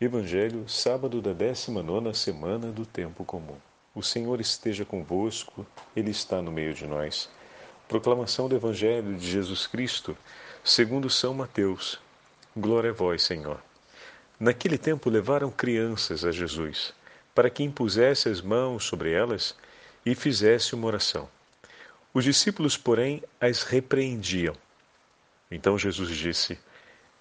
[0.00, 3.56] Evangelho, sábado da 19 semana do tempo comum.
[3.94, 7.30] O Senhor esteja convosco, Ele está no meio de nós.
[7.86, 10.16] Proclamação do Evangelho de Jesus Cristo,
[10.64, 12.00] segundo São Mateus.
[12.56, 13.62] Glória a vós, Senhor.
[14.38, 16.92] Naquele tempo levaram crianças a Jesus,
[17.32, 19.54] para que impusesse as mãos sobre elas
[20.04, 21.28] e fizesse uma oração.
[22.12, 24.56] Os discípulos, porém, as repreendiam.
[25.48, 26.58] Então Jesus disse: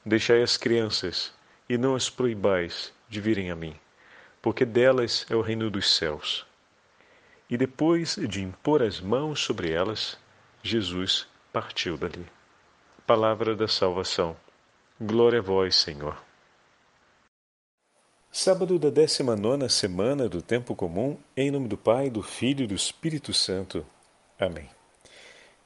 [0.03, 1.31] Deixai as crianças
[1.69, 3.75] e não as proibais de virem a mim,
[4.41, 6.45] porque delas é o reino dos céus.
[7.49, 10.17] E depois de impor as mãos sobre elas,
[10.61, 12.25] Jesus partiu dali.
[13.05, 14.35] Palavra da salvação.
[14.99, 16.17] Glória a vós, Senhor.
[18.31, 22.73] Sábado da 19 semana do tempo comum, em nome do Pai, do Filho e do
[22.73, 23.85] Espírito Santo.
[24.39, 24.67] Amém.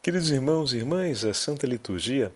[0.02, 2.32] Queridos irmãos e irmãs, a Santa Liturgia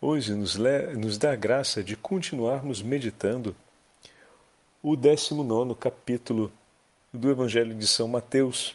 [0.00, 0.56] hoje nos,
[0.96, 3.54] nos dá a graça de continuarmos meditando
[4.82, 6.50] o 19 capítulo
[7.12, 8.74] do Evangelho de São Mateus.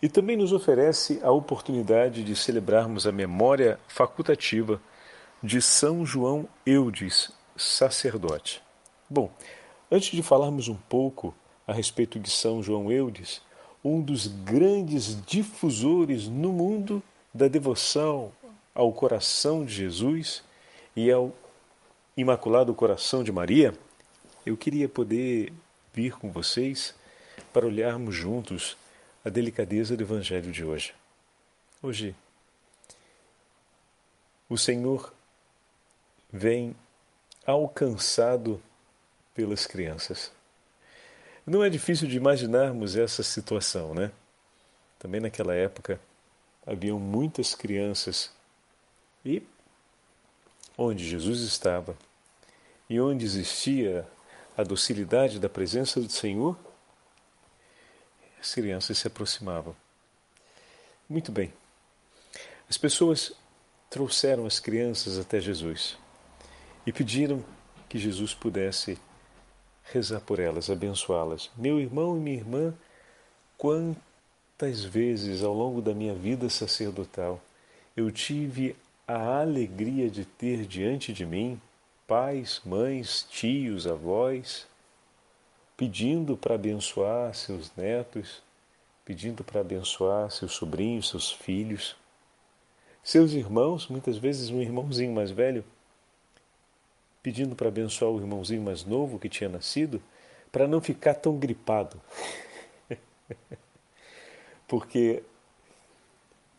[0.00, 4.80] E também nos oferece a oportunidade de celebrarmos a memória facultativa
[5.42, 8.62] de São João Eudes, sacerdote.
[9.10, 9.30] Bom,
[9.90, 11.34] antes de falarmos um pouco
[11.66, 13.42] a respeito de São João Eudes,
[13.84, 17.02] um dos grandes difusores no mundo
[17.34, 18.32] da devoção
[18.78, 20.44] ao coração de Jesus
[20.94, 21.34] e ao
[22.16, 23.74] Imaculado Coração de Maria,
[24.46, 25.52] eu queria poder
[25.92, 26.94] vir com vocês
[27.52, 28.76] para olharmos juntos
[29.24, 30.94] a delicadeza do Evangelho de hoje.
[31.82, 32.14] Hoje,
[34.48, 35.12] o Senhor
[36.32, 36.72] vem
[37.44, 38.62] alcançado
[39.34, 40.30] pelas crianças.
[41.44, 44.12] Não é difícil de imaginarmos essa situação, né?
[45.00, 46.00] Também naquela época
[46.64, 48.37] haviam muitas crianças
[49.28, 49.42] e
[50.76, 51.94] onde Jesus estava
[52.88, 54.08] e onde existia
[54.56, 56.58] a docilidade da presença do Senhor,
[58.40, 59.76] as crianças se aproximavam.
[61.06, 61.52] Muito bem.
[62.70, 63.32] As pessoas
[63.90, 65.98] trouxeram as crianças até Jesus
[66.86, 67.44] e pediram
[67.88, 68.98] que Jesus pudesse
[69.84, 71.50] rezar por elas, abençoá-las.
[71.56, 72.74] Meu irmão e minha irmã,
[73.58, 77.42] quantas vezes ao longo da minha vida sacerdotal
[77.96, 78.76] eu tive
[79.08, 81.58] a alegria de ter diante de mim
[82.06, 84.66] pais, mães, tios, avós,
[85.78, 88.42] pedindo para abençoar seus netos,
[89.06, 91.96] pedindo para abençoar seus sobrinhos, seus filhos,
[93.02, 95.64] seus irmãos, muitas vezes um irmãozinho mais velho,
[97.22, 100.02] pedindo para abençoar o irmãozinho mais novo que tinha nascido,
[100.52, 101.98] para não ficar tão gripado.
[104.68, 105.22] porque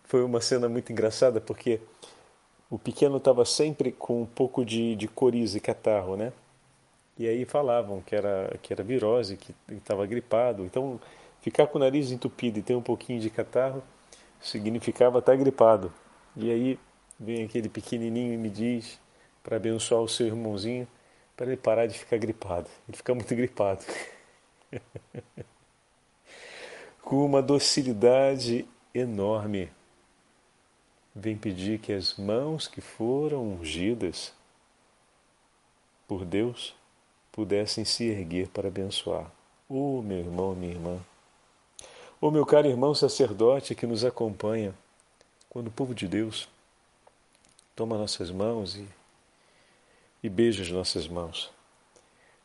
[0.05, 1.79] foi uma cena muito engraçada, porque
[2.69, 6.31] o pequeno estava sempre com um pouco de, de coriza e catarro, né?
[7.17, 10.63] E aí falavam que era, que era virose, que estava gripado.
[10.63, 10.99] Então,
[11.41, 13.83] ficar com o nariz entupido e ter um pouquinho de catarro
[14.39, 15.91] significava estar gripado.
[16.35, 16.79] E aí
[17.19, 18.99] vem aquele pequenininho e me diz
[19.43, 20.87] para abençoar o seu irmãozinho
[21.35, 22.69] para ele parar de ficar gripado.
[22.87, 23.83] Ele fica muito gripado.
[27.01, 29.71] com uma docilidade enorme
[31.19, 34.33] vem pedir que as mãos que foram ungidas
[36.07, 36.73] por Deus
[37.31, 39.29] pudessem se erguer para abençoar.
[39.67, 40.99] Oh, meu irmão, minha irmã.
[42.21, 44.73] Oh, meu caro irmão sacerdote que nos acompanha,
[45.49, 46.47] quando o povo de Deus
[47.75, 48.87] toma nossas mãos e,
[50.23, 51.51] e beija as nossas mãos.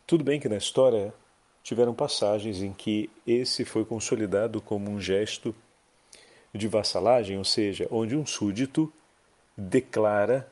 [0.06, 1.14] Tudo bem que na história
[1.62, 5.54] tiveram passagens em que esse foi consolidado como um gesto
[6.54, 8.92] de vassalagem, ou seja, onde um súdito
[9.56, 10.48] declara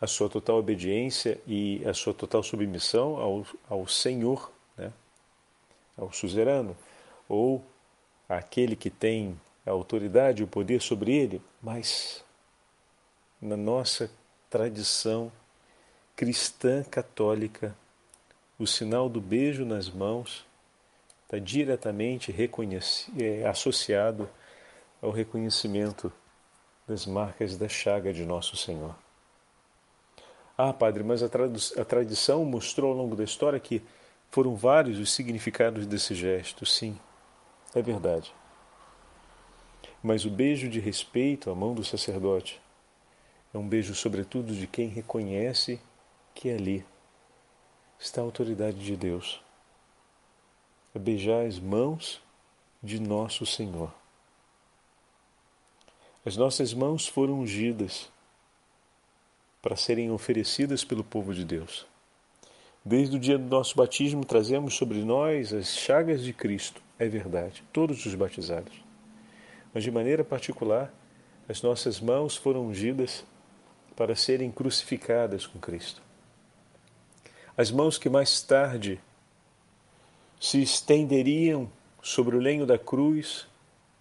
[0.00, 4.92] a sua total obediência e a sua total submissão ao, ao Senhor, né?
[5.96, 6.76] ao suzerano,
[7.28, 7.64] ou
[8.28, 12.22] aquele que tem a autoridade e o poder sobre ele, mas
[13.40, 14.10] na nossa
[14.50, 15.32] tradição
[16.14, 17.76] cristã católica,
[18.58, 20.44] o sinal do beijo nas mãos
[21.24, 22.34] está diretamente
[23.18, 24.28] é, associado
[25.00, 26.12] ao reconhecimento
[26.86, 28.94] das marcas da chaga de Nosso Senhor.
[30.56, 33.82] Ah, Padre, mas a, a tradição mostrou ao longo da história que
[34.30, 36.66] foram vários os significados desse gesto.
[36.66, 36.98] Sim,
[37.74, 38.34] é verdade.
[40.02, 42.60] Mas o beijo de respeito à mão do sacerdote
[43.52, 45.80] é um beijo, sobretudo, de quem reconhece
[46.34, 46.84] que ali
[47.98, 49.40] está a autoridade de Deus.
[50.94, 52.20] É beijar as mãos
[52.82, 53.92] de Nosso Senhor.
[56.28, 58.12] As nossas mãos foram ungidas
[59.62, 61.86] para serem oferecidas pelo povo de Deus.
[62.84, 66.82] Desde o dia do nosso batismo, trazemos sobre nós as chagas de Cristo.
[66.98, 68.74] É verdade, todos os batizados.
[69.72, 70.92] Mas de maneira particular,
[71.48, 73.24] as nossas mãos foram ungidas
[73.96, 76.02] para serem crucificadas com Cristo.
[77.56, 79.00] As mãos que mais tarde
[80.38, 81.72] se estenderiam
[82.02, 83.46] sobre o lenho da cruz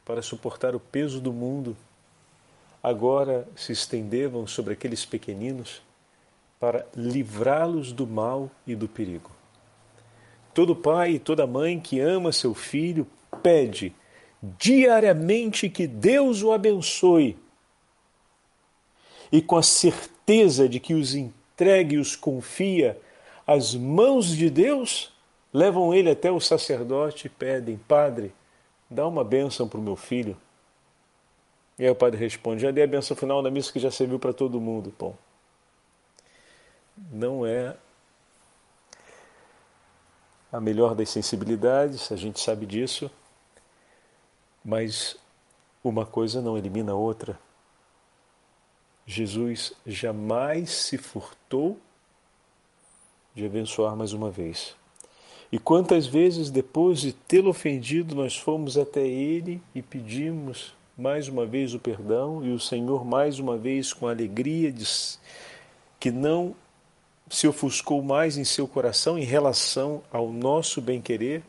[0.03, 1.77] para suportar o peso do mundo,
[2.81, 5.81] agora se estenderam sobre aqueles pequeninos
[6.59, 9.31] para livrá-los do mal e do perigo.
[10.53, 13.07] Todo pai e toda mãe que ama seu filho
[13.43, 13.93] pede
[14.41, 17.37] diariamente que Deus o abençoe
[19.31, 22.99] e com a certeza de que os entregue e os confia
[23.45, 25.11] às mãos de Deus,
[25.53, 28.33] levam ele até o sacerdote e pedem: Padre,
[28.89, 30.37] dá uma bênção para o meu filho.
[31.77, 34.19] E aí o padre responde: Já dei a bênção final na missa que já serviu
[34.19, 34.93] para todo mundo.
[34.97, 35.15] Bom,
[37.11, 37.75] não é
[40.51, 43.11] a melhor das sensibilidades, a gente sabe disso,
[44.63, 45.17] mas
[45.83, 47.39] uma coisa não elimina a outra.
[49.05, 51.79] Jesus jamais se furtou
[53.35, 54.75] de abençoar mais uma vez.
[55.51, 61.45] E quantas vezes depois de tê-lo ofendido, nós fomos até ele e pedimos mais uma
[61.45, 65.19] vez o perdão, e o Senhor, mais uma vez, com alegria, diz
[65.99, 66.55] que não
[67.29, 71.43] se ofuscou mais em seu coração em relação ao nosso bem-querer,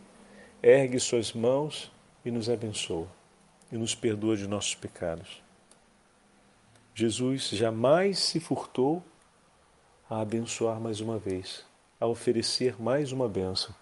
[0.63, 1.91] ergue suas mãos
[2.25, 3.07] e nos abençoa
[3.73, 5.43] e nos perdoa de nossos pecados.
[6.95, 9.03] Jesus jamais se furtou
[10.11, 11.65] a abençoar mais uma vez,
[12.01, 13.75] a oferecer mais uma bênção.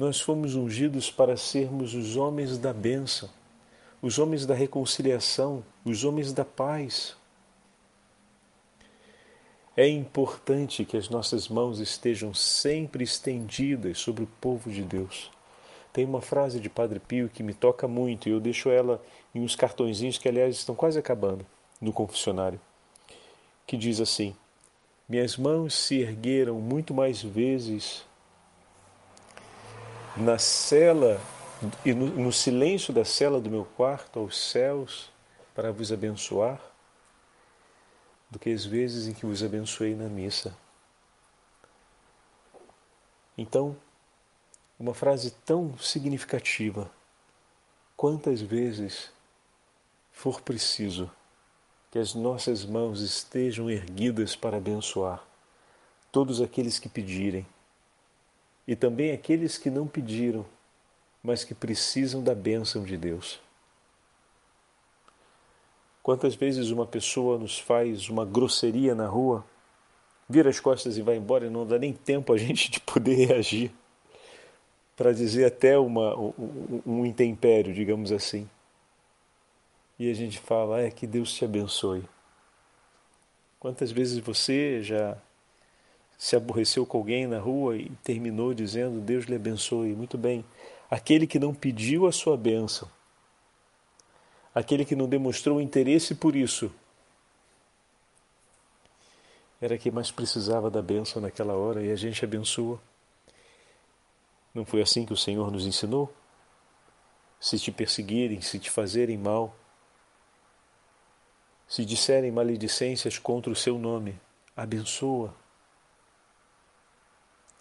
[0.00, 3.28] Nós fomos ungidos para sermos os homens da bênção,
[4.00, 7.14] os homens da reconciliação, os homens da paz,
[9.76, 15.30] é importante que as nossas mãos estejam sempre estendidas sobre o povo de Deus.
[15.92, 19.04] Tem uma frase de Padre Pio que me toca muito e eu deixo ela
[19.34, 21.44] em uns cartõezinhos que, aliás, estão quase acabando
[21.78, 22.58] no confessionário,
[23.66, 24.34] que diz assim:
[25.06, 28.08] Minhas mãos se ergueram muito mais vezes
[30.16, 31.20] na cela
[31.84, 35.10] e no, no silêncio da cela do meu quarto aos céus
[35.54, 36.60] para vos abençoar
[38.30, 40.56] do que as vezes em que os abençoei na missa.
[43.36, 43.76] Então,
[44.78, 46.90] uma frase tão significativa.
[47.96, 49.10] Quantas vezes
[50.12, 51.10] for preciso
[51.90, 55.22] que as nossas mãos estejam erguidas para abençoar
[56.12, 57.46] todos aqueles que pedirem
[58.66, 60.44] e também aqueles que não pediram,
[61.22, 63.40] mas que precisam da bênção de Deus.
[66.02, 69.44] Quantas vezes uma pessoa nos faz uma grosseria na rua,
[70.28, 73.14] vira as costas e vai embora e não dá nem tempo a gente de poder
[73.26, 73.72] reagir,
[74.96, 78.48] para dizer até uma, um, um intempério, digamos assim.
[79.98, 82.04] E a gente fala, é que Deus te abençoe.
[83.58, 85.18] Quantas vezes você já
[86.20, 89.94] se aborreceu com alguém na rua e terminou dizendo Deus lhe abençoe?
[89.94, 90.44] Muito bem.
[90.90, 92.86] Aquele que não pediu a sua bênção,
[94.54, 96.70] aquele que não demonstrou interesse por isso,
[99.62, 102.78] era quem mais precisava da bênção naquela hora e a gente abençoa.
[104.54, 106.12] Não foi assim que o Senhor nos ensinou?
[107.40, 109.56] Se te perseguirem, se te fazerem mal,
[111.66, 114.20] se disserem maledicências contra o seu nome,
[114.54, 115.39] abençoa.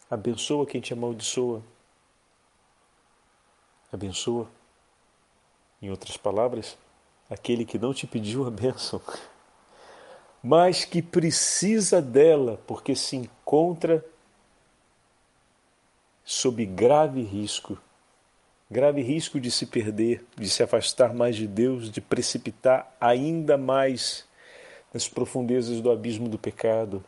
[0.10, 1.62] Abençoa quem te amaldiçoa.
[3.92, 4.50] Abençoa.
[5.82, 6.78] Em outras palavras,
[7.30, 9.02] aquele que não te pediu a bênção,
[10.44, 14.06] mas que precisa dela porque se encontra
[16.24, 17.78] sob grave risco
[18.70, 24.28] grave risco de se perder, de se afastar mais de Deus, de precipitar ainda mais
[24.94, 27.04] nas profundezas do abismo do pecado.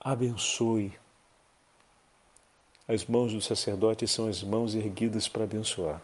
[0.00, 0.92] Abençoe.
[2.92, 6.02] As mãos do sacerdote são as mãos erguidas para abençoar.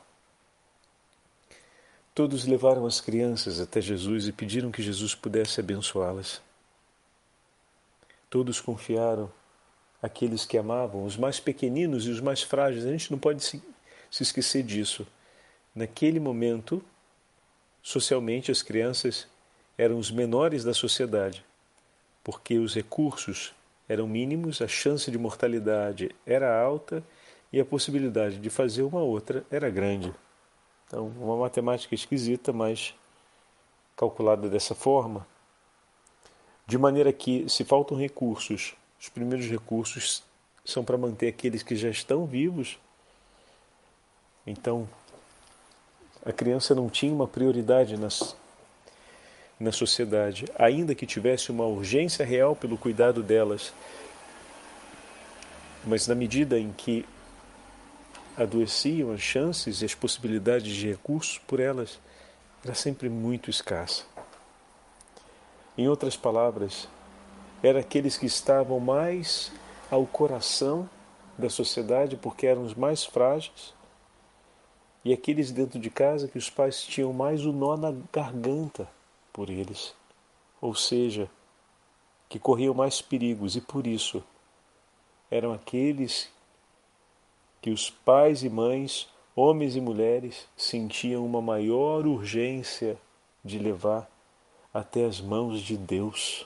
[2.15, 6.41] Todos levaram as crianças até Jesus e pediram que Jesus pudesse abençoá-las.
[8.31, 9.31] Todos confiaram
[10.03, 12.87] aqueles que amavam, os mais pequeninos e os mais frágeis.
[12.87, 13.63] A gente não pode se,
[14.11, 15.07] se esquecer disso.
[15.75, 16.83] Naquele momento,
[17.83, 19.27] socialmente, as crianças
[19.77, 21.45] eram os menores da sociedade,
[22.25, 23.53] porque os recursos
[23.89, 27.03] eram mínimos, a chance de mortalidade era alta
[27.53, 30.13] e a possibilidade de fazer uma outra era grande.
[30.87, 32.95] Então, uma matemática esquisita, mas
[33.97, 35.27] calculada dessa forma.
[36.67, 40.23] De maneira que, se faltam recursos, os primeiros recursos
[40.65, 42.79] são para manter aqueles que já estão vivos.
[44.47, 44.89] Então,
[46.25, 48.37] a criança não tinha uma prioridade nas,
[49.59, 53.73] na sociedade, ainda que tivesse uma urgência real pelo cuidado delas.
[55.85, 57.05] Mas na medida em que
[58.37, 61.99] adoeciam as chances e as possibilidades de recursos por elas,
[62.65, 64.05] era sempre muito escassa.
[65.77, 66.89] Em outras palavras,
[67.63, 69.51] eram aqueles que estavam mais
[69.91, 70.89] ao coração
[71.37, 73.75] da sociedade porque eram os mais frágeis
[75.05, 78.89] e aqueles dentro de casa que os pais tinham mais o nó na garganta
[79.39, 79.95] por eles,
[80.61, 81.31] ou seja,
[82.29, 84.21] que corriam mais perigos e por isso
[85.31, 86.29] eram aqueles
[87.63, 92.99] que os pais e mães, homens e mulheres, sentiam uma maior urgência
[93.45, 94.11] de levar
[94.75, 96.45] até as mãos de Deus.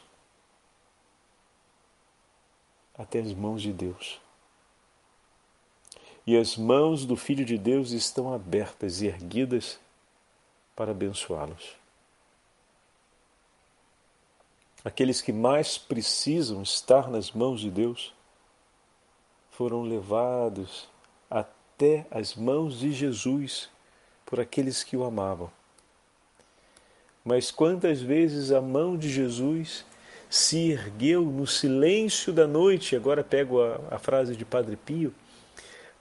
[2.95, 4.21] Até as mãos de Deus.
[6.27, 9.81] E as mãos do Filho de Deus estão abertas e erguidas
[10.77, 11.81] para abençoá-los.
[14.85, 18.13] Aqueles que mais precisam estar nas mãos de Deus
[19.51, 20.89] foram levados
[21.31, 23.69] até as mãos de Jesus
[24.27, 25.51] por aqueles que o amavam.
[27.25, 29.85] Mas quantas vezes a mão de Jesus
[30.29, 35.15] se ergueu no silêncio da noite, agora pego a, a frase de Padre Pio,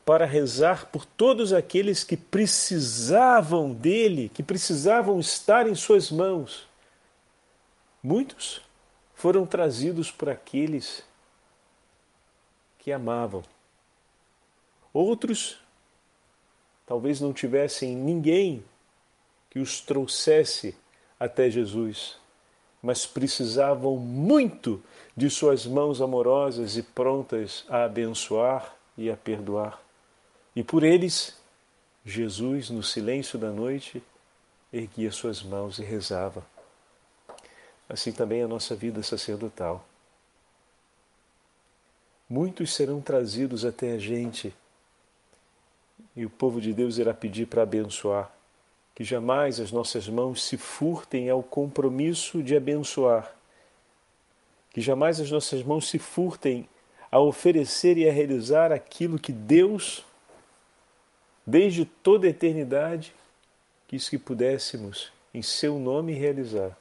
[0.03, 6.67] para rezar por todos aqueles que precisavam dele, que precisavam estar em suas mãos.
[8.01, 8.61] Muitos
[9.21, 11.03] foram trazidos por aqueles
[12.79, 13.43] que amavam.
[14.91, 15.59] Outros
[16.87, 18.65] talvez não tivessem ninguém
[19.51, 20.75] que os trouxesse
[21.19, 22.17] até Jesus,
[22.81, 24.81] mas precisavam muito
[25.15, 29.79] de suas mãos amorosas e prontas a abençoar e a perdoar.
[30.55, 31.37] E por eles,
[32.03, 34.01] Jesus, no silêncio da noite,
[34.73, 36.43] erguia suas mãos e rezava.
[37.91, 39.85] Assim também a nossa vida sacerdotal.
[42.29, 44.53] Muitos serão trazidos até a gente
[46.15, 48.31] e o povo de Deus irá pedir para abençoar
[48.95, 53.33] que jamais as nossas mãos se furtem ao compromisso de abençoar,
[54.69, 56.69] que jamais as nossas mãos se furtem
[57.11, 60.05] a oferecer e a realizar aquilo que Deus,
[61.45, 63.13] desde toda a eternidade,
[63.87, 66.77] quis que pudéssemos, em seu nome, realizar.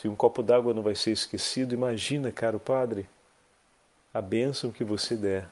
[0.00, 3.08] Se um copo d'água não vai ser esquecido, imagina, caro Padre,
[4.14, 5.50] a bênção que você der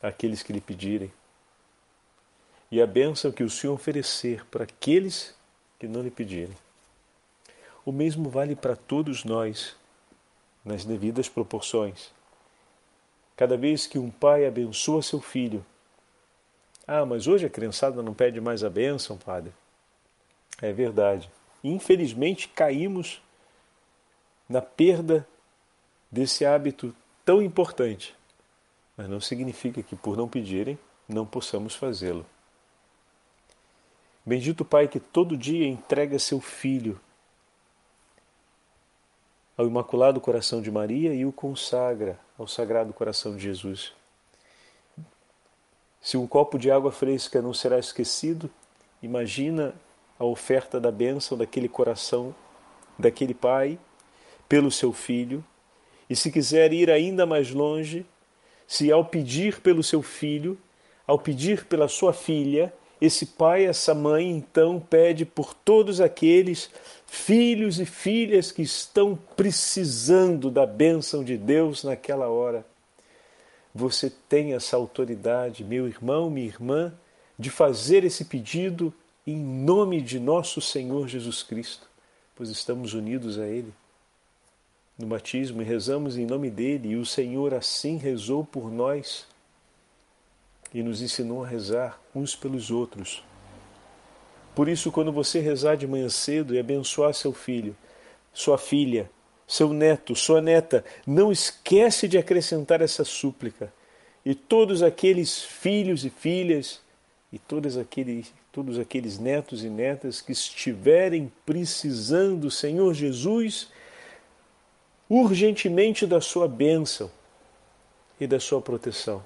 [0.00, 1.12] àqueles que lhe pedirem
[2.70, 5.34] e a bênção que o Senhor oferecer para aqueles
[5.76, 6.56] que não lhe pedirem.
[7.84, 9.74] O mesmo vale para todos nós,
[10.64, 12.12] nas devidas proporções.
[13.36, 15.66] Cada vez que um pai abençoa seu filho,
[16.86, 19.52] ah, mas hoje a criançada não pede mais a bênção, padre.
[20.62, 21.28] É verdade.
[21.68, 23.20] Infelizmente caímos
[24.48, 25.26] na perda
[26.10, 26.94] desse hábito
[27.24, 28.14] tão importante.
[28.96, 32.24] Mas não significa que por não pedirem não possamos fazê-lo.
[34.24, 37.00] Bendito Pai que todo dia entrega seu Filho
[39.56, 43.92] ao Imaculado Coração de Maria e o consagra ao Sagrado Coração de Jesus.
[46.00, 48.50] Se um copo de água fresca não será esquecido,
[49.02, 49.74] imagina
[50.18, 52.34] a oferta da bênção daquele coração,
[52.98, 53.78] daquele pai,
[54.48, 55.44] pelo seu filho,
[56.08, 58.06] e se quiser ir ainda mais longe,
[58.66, 60.58] se ao pedir pelo seu filho,
[61.06, 66.70] ao pedir pela sua filha, esse pai, essa mãe, então pede por todos aqueles
[67.06, 72.64] filhos e filhas que estão precisando da bênção de Deus naquela hora.
[73.74, 76.94] Você tem essa autoridade, meu irmão, minha irmã,
[77.38, 78.92] de fazer esse pedido
[79.26, 81.88] em nome de nosso Senhor Jesus Cristo,
[82.34, 83.72] pois estamos unidos a Ele
[84.98, 89.26] no batismo e rezamos em nome dele, e o Senhor assim rezou por nós
[90.72, 93.22] e nos ensinou a rezar uns pelos outros.
[94.54, 97.76] Por isso, quando você rezar de manhã cedo e abençoar seu filho,
[98.32, 99.10] sua filha,
[99.46, 103.72] seu neto, sua neta, não esquece de acrescentar essa súplica.
[104.24, 106.80] E todos aqueles filhos e filhas
[107.30, 113.68] e todos aqueles, todos aqueles netos e netas que estiverem precisando, Senhor Jesus,
[115.10, 117.10] urgentemente da sua bênção
[118.18, 119.22] e da sua proteção.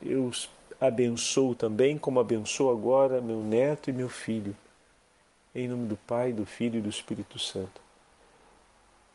[0.00, 0.48] Eu os
[0.80, 4.56] abençoo também, como abençoo agora meu neto e meu filho.
[5.52, 7.80] Em nome do Pai, do Filho e do Espírito Santo.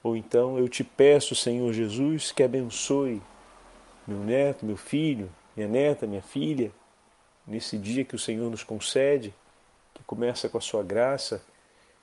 [0.03, 3.21] Ou então eu te peço, Senhor Jesus, que abençoe
[4.05, 6.73] meu neto, meu filho, minha neta, minha filha,
[7.47, 9.33] nesse dia que o Senhor nos concede,
[9.93, 11.41] que começa com a sua graça.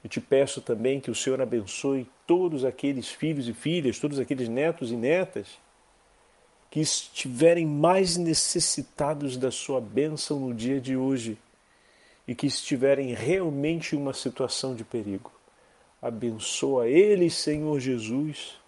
[0.03, 4.49] Eu te peço também que o Senhor abençoe todos aqueles filhos e filhas, todos aqueles
[4.49, 5.59] netos e netas
[6.71, 11.39] que estiverem mais necessitados da sua bênção no dia de hoje
[12.27, 15.31] e que estiverem realmente em uma situação de perigo.
[16.03, 18.59] Abençoa eles, Senhor Jesus,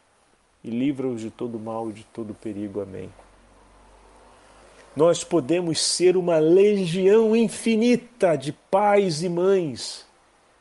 [0.62, 2.80] e livra-os de todo mal e de todo perigo.
[2.80, 3.10] Amém.
[4.96, 10.06] Nós podemos ser uma legião infinita de pais e mães,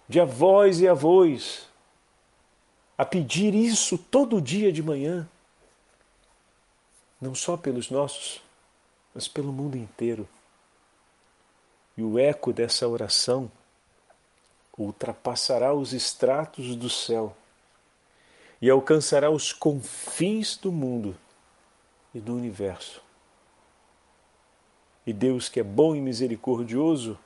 [0.09, 1.69] de avós e avós,
[2.97, 5.27] a pedir isso todo dia de manhã
[7.19, 8.41] não só pelos nossos,
[9.13, 10.27] mas pelo mundo inteiro.
[11.97, 13.51] E o eco dessa oração
[14.77, 17.35] ultrapassará os estratos do céu
[18.61, 21.15] e alcançará os confins do mundo
[22.13, 23.04] e do universo.
[25.05, 27.17] E Deus, que é bom e misericordioso,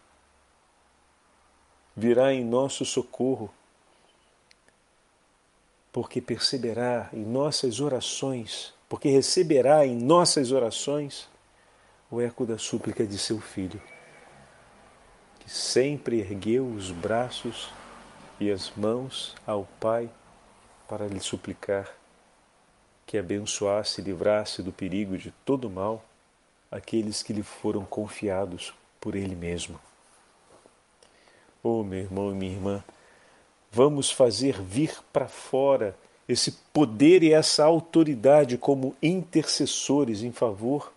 [1.95, 3.49] virá em nosso socorro,
[5.91, 11.29] porque perceberá em nossas orações porque receberá em nossas orações
[12.09, 13.79] o eco da súplica de seu filho,
[15.39, 17.71] que sempre ergueu os braços
[18.39, 20.09] e as mãos ao Pai
[20.87, 21.87] para lhe suplicar
[23.05, 26.03] que abençoasse e livrasse do perigo de todo mal
[26.71, 29.79] aqueles que lhe foram confiados por Ele mesmo.
[31.63, 32.83] Oh, meu irmão e minha irmã,
[33.71, 35.95] vamos fazer vir para fora
[36.27, 40.91] esse poder e essa autoridade como intercessores em favor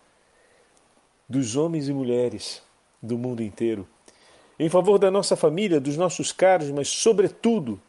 [1.27, 2.61] dos homens e mulheres
[3.01, 3.87] do mundo inteiro,
[4.59, 7.81] em favor da nossa família, dos nossos caros, mas, sobretudo,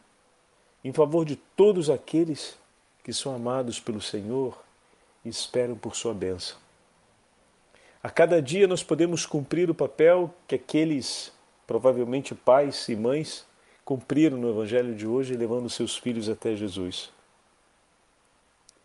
[0.83, 2.57] em favor de todos aqueles
[3.03, 4.59] que são amados pelo Senhor
[5.23, 6.64] e esperam por Sua bênção.
[8.05, 11.31] A cada dia nós podemos cumprir o papel que aqueles,
[11.65, 13.47] provavelmente pais e mães,
[13.83, 17.11] cumpriram no Evangelho de hoje, levando seus filhos até Jesus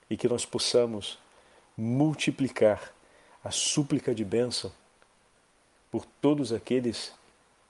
[0.08, 1.18] e que nós possamos
[1.76, 2.94] multiplicar
[3.44, 4.72] a súplica de bênção
[5.90, 7.12] por todos aqueles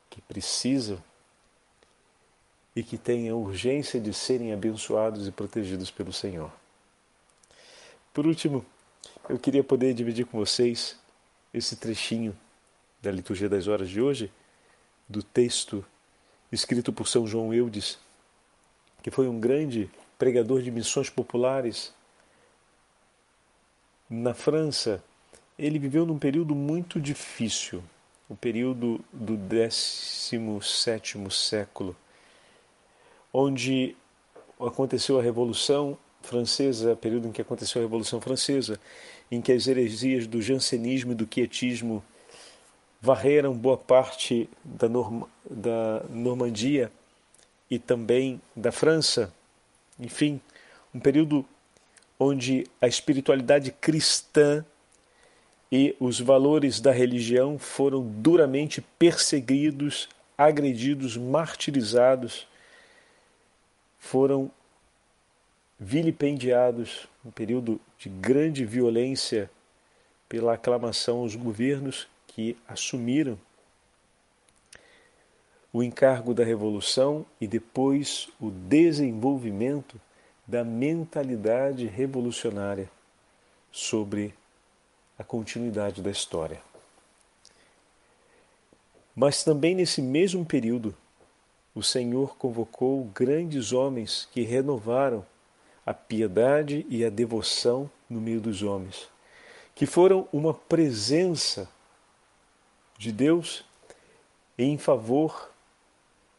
[0.08, 1.02] que precisam
[2.76, 6.52] e que têm a urgência de serem abençoados e protegidos pelo Senhor.
[8.14, 8.64] Por último,
[9.28, 10.99] eu queria poder dividir com vocês
[11.52, 12.36] esse trechinho
[13.02, 14.30] da liturgia das horas de hoje,
[15.08, 15.84] do texto
[16.52, 17.98] escrito por São João Eudes,
[19.02, 21.92] que foi um grande pregador de missões populares
[24.08, 25.02] na França,
[25.58, 27.82] ele viveu num período muito difícil,
[28.28, 31.96] o período do 17 século,
[33.32, 33.96] onde
[34.58, 38.80] aconteceu a Revolução Francesa, período em que aconteceu a Revolução Francesa,
[39.30, 42.02] em que as heresias do jansenismo e do quietismo
[43.00, 44.88] varreram boa parte da,
[45.48, 46.90] da Normandia
[47.70, 49.32] e também da França.
[49.98, 50.40] Enfim,
[50.94, 51.44] um período
[52.18, 54.64] onde a espiritualidade cristã
[55.72, 62.46] e os valores da religião foram duramente perseguidos, agredidos, martirizados,
[63.98, 64.50] foram
[65.78, 69.50] vilipendiados, um período de grande violência
[70.28, 73.38] pela aclamação aos governos que assumiram
[75.72, 80.00] o encargo da revolução e depois o desenvolvimento
[80.46, 82.90] da mentalidade revolucionária
[83.70, 84.34] sobre
[85.18, 86.60] a continuidade da história.
[89.14, 90.96] Mas também nesse mesmo período,
[91.74, 95.24] o Senhor convocou grandes homens que renovaram
[95.84, 99.08] a piedade e a devoção no meio dos homens,
[99.74, 101.68] que foram uma presença
[102.98, 103.64] de Deus
[104.58, 105.50] em favor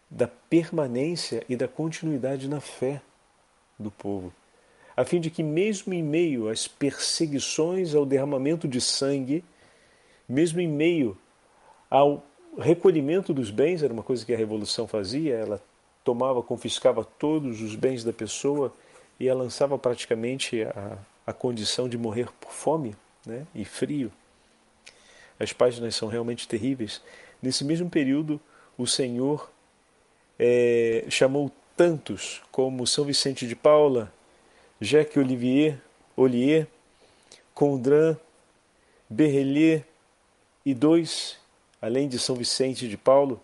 [0.10, 3.02] da permanência e da continuidade na fé
[3.80, 4.34] do povo,
[4.96, 9.44] a fim de que, mesmo em meio às perseguições, ao derramamento de sangue,
[10.28, 11.18] mesmo em meio
[11.90, 12.24] ao
[12.58, 15.64] recolhimento dos bens, era uma coisa que a Revolução fazia, ela
[16.04, 18.74] tomava, confiscava todos os bens da pessoa
[19.22, 24.12] e a lançava praticamente a, a condição de morrer por fome né, e frio.
[25.40, 27.04] As páginas são realmente terríveis.
[27.40, 28.42] Nesse mesmo período,
[28.76, 29.52] o Senhor
[30.40, 34.12] é, chamou tantos como São Vicente de Paula,
[34.80, 35.80] Jacques Olivier,
[36.18, 36.66] Ollier,
[37.54, 38.18] Condran,
[39.08, 39.86] Berrelier
[40.66, 41.38] e dois,
[41.80, 43.40] além de São Vicente de Paulo,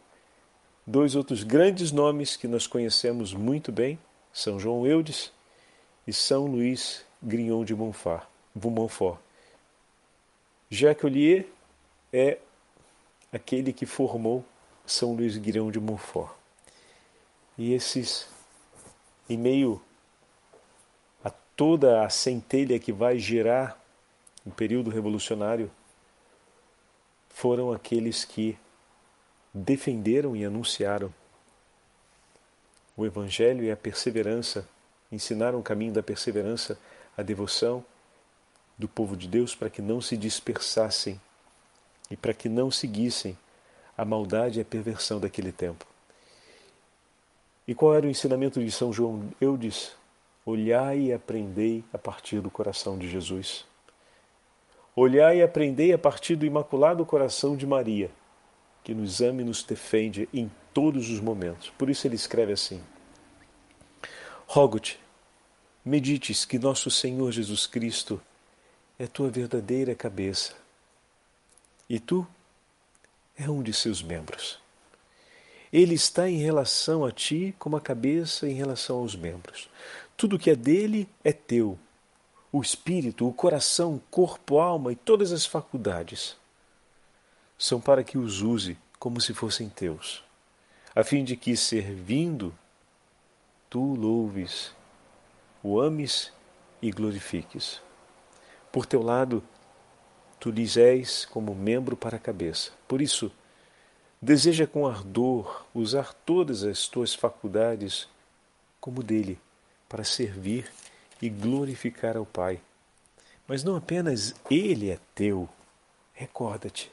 [0.88, 4.00] dois outros grandes nomes que nós conhecemos muito bem,
[4.34, 5.37] São João Eudes
[6.08, 9.20] e São Luís Grignon de Montfort.
[10.70, 11.46] Jacques Ollier
[12.12, 12.38] é
[13.32, 14.44] aquele que formou
[14.86, 16.32] São Luís Grignon de Montfort.
[17.58, 18.28] E esses,
[19.30, 19.82] em meio
[21.24, 23.78] a toda a centelha que vai girar
[24.46, 25.70] o período revolucionário,
[27.30, 28.58] foram aqueles que
[29.54, 31.14] defenderam e anunciaram
[32.96, 34.68] o Evangelho e a perseverança,
[35.12, 36.78] ensinaram o caminho da perseverança,
[37.18, 37.84] a devoção
[38.78, 41.20] do povo de Deus para que não se dispersassem
[42.12, 43.38] e para que não seguissem
[43.98, 45.86] a maldade e a perversão daquele tempo.
[47.68, 49.94] E qual era o ensinamento de São João Eudes?
[50.46, 53.66] Olhai e aprendei a partir do coração de Jesus.
[54.96, 58.10] Olhai e aprendei a partir do imaculado coração de Maria,
[58.84, 61.70] que nos ama e nos defende em todos os momentos.
[61.72, 62.82] Por isso ele escreve assim:
[64.48, 65.00] Rogo-te,
[65.84, 68.20] medites que nosso Senhor Jesus Cristo
[68.98, 70.56] é tua verdadeira cabeça
[71.90, 72.26] e tu
[73.38, 74.58] é um de seus membros.
[75.72, 79.70] Ele está em relação a ti como a cabeça em relação aos membros.
[80.16, 81.78] Tudo que é dele é teu
[82.52, 86.36] o espírito, o coração, o corpo, a alma e todas as faculdades
[87.58, 90.24] são para que os use como se fossem teus,
[90.96, 92.58] a fim de que, servindo,
[93.70, 94.74] tu louves,
[95.62, 96.32] o ames
[96.82, 97.82] e glorifiques.
[98.72, 99.44] Por teu lado,
[100.40, 102.72] tu lhes és como membro para a cabeça.
[102.88, 103.32] Por isso,
[104.22, 108.08] deseja com ardor usar todas as tuas faculdades
[108.80, 109.40] como dele,
[109.90, 110.72] para servir
[111.22, 112.62] e glorificar ao Pai.
[113.48, 115.50] Mas não apenas Ele é teu,
[116.14, 116.92] recorda-te.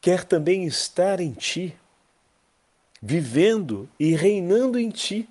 [0.00, 1.76] Quer também estar em ti,
[3.00, 5.28] vivendo e reinando em ti,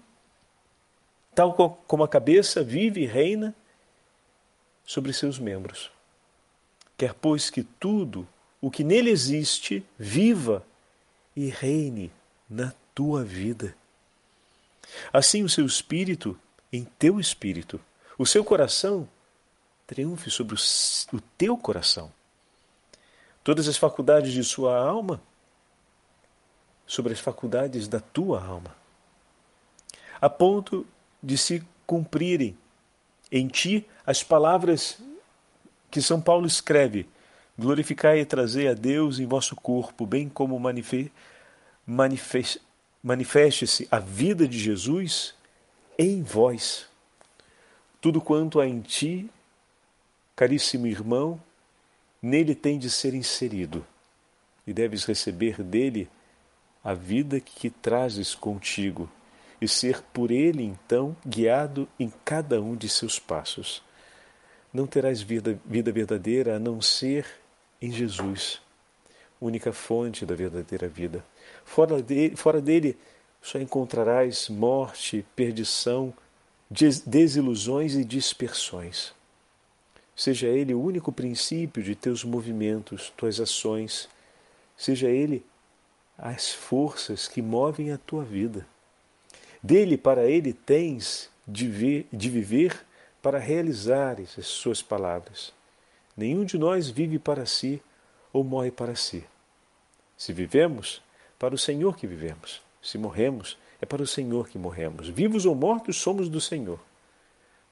[1.34, 3.56] tal como a cabeça vive e reina
[4.86, 5.92] sobre seus membros.
[6.98, 8.28] Quer, pois, que tudo
[8.62, 10.66] o que nele existe viva
[11.36, 12.12] e reine
[12.50, 13.76] na tua vida.
[15.12, 16.40] Assim, o seu espírito
[16.72, 17.80] em teu espírito,
[18.18, 19.08] o seu coração
[19.86, 22.12] triunfe sobre o teu coração.
[23.44, 25.22] Todas as faculdades de sua alma
[26.88, 28.76] sobre as faculdades da tua alma,
[30.22, 30.86] a ponto
[31.22, 32.58] de se cumprirem
[33.32, 35.00] em ti as palavras
[35.90, 37.08] que São Paulo escreve:
[37.58, 40.60] glorificai e trazei a Deus em vosso corpo, bem como
[43.04, 45.34] manifeste-se a vida de Jesus
[45.98, 46.88] em vós.
[48.00, 49.30] Tudo quanto há em ti,
[50.36, 51.42] caríssimo irmão,
[52.22, 53.86] nele tem de ser inserido,
[54.68, 56.08] e deves receber dele
[56.86, 59.10] a vida que trazes contigo,
[59.60, 63.82] e ser por ele então guiado em cada um de seus passos.
[64.72, 67.26] Não terás vida, vida verdadeira a não ser
[67.82, 68.62] em Jesus,
[69.42, 71.26] única fonte da verdadeira vida.
[71.64, 72.96] Fora, de, fora dele,
[73.42, 76.14] só encontrarás morte, perdição,
[76.70, 79.12] desilusões e dispersões.
[80.16, 84.08] Seja Ele o único princípio de teus movimentos, tuas ações,
[84.78, 85.44] seja Ele
[86.18, 88.66] as forças que movem a tua vida.
[89.62, 92.86] Dele para Ele tens de, ver, de viver
[93.22, 95.54] para realizares as suas palavras.
[96.16, 97.82] Nenhum de nós vive para si
[98.32, 99.24] ou morre para si.
[100.18, 101.02] Se vivemos,
[101.38, 102.62] para o Senhor que vivemos.
[102.82, 105.10] Se morremos, é para o Senhor que morremos.
[105.10, 106.80] Vivos ou mortos, somos do Senhor.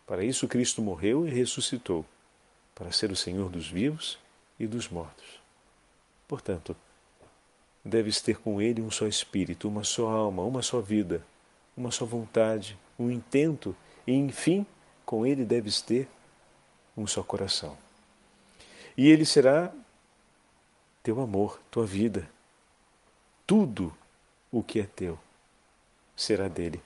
[0.05, 2.05] Para isso Cristo morreu e ressuscitou,
[2.75, 4.19] para ser o Senhor dos vivos
[4.59, 5.39] e dos mortos.
[6.27, 6.75] Portanto,
[7.83, 11.25] deves ter com Ele um só espírito, uma só alma, uma só vida,
[11.75, 13.75] uma só vontade, um intento
[14.07, 14.65] e, enfim,
[15.05, 16.07] com Ele deves ter
[16.95, 17.77] um só coração.
[18.95, 19.73] E Ele será
[21.01, 22.29] teu amor, tua vida,
[23.45, 23.93] tudo
[24.51, 25.19] o que é teu
[26.15, 26.81] será dele,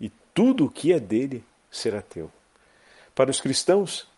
[0.00, 2.30] e tudo o que é dele será teu.
[3.14, 4.08] Para os cristãos,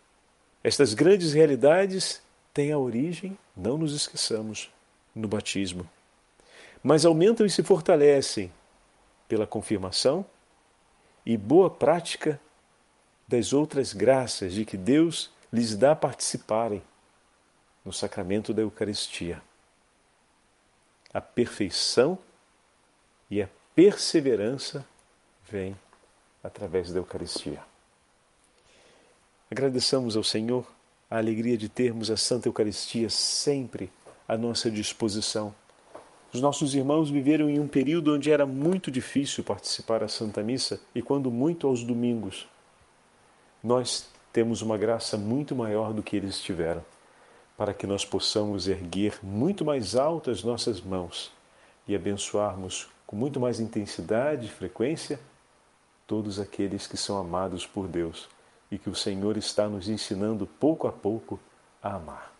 [0.63, 2.21] estas grandes realidades
[2.53, 4.69] têm a origem, não nos esqueçamos,
[5.13, 5.89] no batismo,
[6.83, 8.51] mas aumentam e se fortalecem
[9.27, 10.25] pela confirmação
[11.25, 12.39] e boa prática
[13.27, 16.81] das outras graças de que Deus lhes dá participarem
[17.85, 19.41] no sacramento da Eucaristia.
[21.13, 22.17] A perfeição
[23.29, 24.85] e a perseverança
[25.49, 25.77] vem
[26.43, 27.61] através da Eucaristia.
[29.51, 30.65] Agradeçamos ao Senhor
[31.09, 33.91] a alegria de termos a Santa Eucaristia sempre
[34.29, 35.53] à nossa disposição
[36.31, 40.79] Os nossos irmãos viveram em um período onde era muito difícil participar da Santa Missa
[40.93, 42.47] e quando muito aos domingos.
[43.63, 46.85] Nós temos uma graça muito maior do que eles tiveram,
[47.57, 51.31] para que nós possamos erguer muito mais alto as nossas mãos
[51.87, 55.19] e abençoarmos com muito mais intensidade e frequência
[56.05, 58.29] todos aqueles que são amados por Deus
[58.69, 61.39] e que o Senhor está nos ensinando pouco a pouco
[61.81, 62.38] a amar.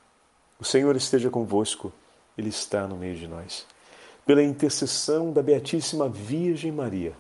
[0.60, 1.92] O Senhor esteja convosco,
[2.38, 3.66] Ele está no meio de nós
[4.30, 7.14] pela intercessão da Beatíssima Virgem Maria,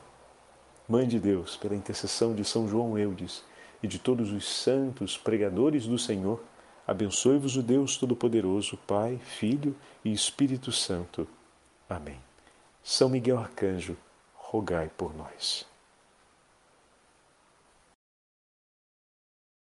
[0.88, 3.44] Mãe de Deus, pela intercessão de São João Eudes
[3.82, 6.40] e de todos os santos pregadores do Senhor,
[6.86, 9.76] abençoe-vos o Deus Todo-Poderoso, Pai, Filho
[10.06, 11.28] e Espírito Santo.
[11.90, 12.20] Amém.
[12.84, 13.98] São Miguel Arcanjo,
[14.36, 15.69] rogai por nós.